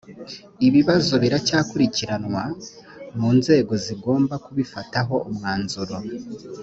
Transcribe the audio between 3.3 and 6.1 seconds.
nzego zigomba kubifataho umwanzuro